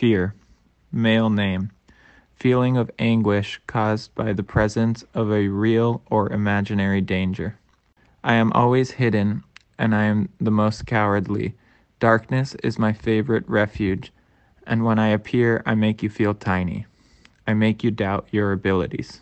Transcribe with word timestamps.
Fear. 0.00 0.34
Male 0.90 1.28
name. 1.28 1.72
Feeling 2.34 2.78
of 2.78 2.90
anguish 2.98 3.60
caused 3.66 4.14
by 4.14 4.32
the 4.32 4.42
presence 4.42 5.04
of 5.12 5.30
a 5.30 5.48
real 5.48 6.00
or 6.06 6.32
imaginary 6.32 7.02
danger. 7.02 7.58
I 8.24 8.32
am 8.32 8.50
always 8.54 8.92
hidden, 8.92 9.44
and 9.78 9.94
I 9.94 10.04
am 10.04 10.30
the 10.40 10.50
most 10.50 10.86
cowardly. 10.86 11.52
Darkness 11.98 12.54
is 12.64 12.78
my 12.78 12.94
favorite 12.94 13.46
refuge, 13.46 14.10
and 14.66 14.86
when 14.86 14.98
I 14.98 15.08
appear, 15.08 15.62
I 15.66 15.74
make 15.74 16.02
you 16.02 16.08
feel 16.08 16.32
tiny. 16.32 16.86
I 17.46 17.52
make 17.52 17.84
you 17.84 17.90
doubt 17.90 18.26
your 18.30 18.52
abilities. 18.52 19.20